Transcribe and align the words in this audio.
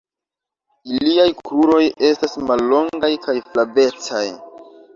Iliaj 0.95 1.27
kruroj 1.49 1.83
estas 2.09 2.35
mallongaj 2.47 3.13
kaj 3.29 3.39
flavecaj. 3.53 4.27